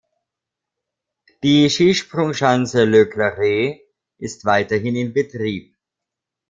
[1.43, 3.81] Die Skisprungschanze Le Claret
[4.17, 5.75] ist weiterhin in Betrieb.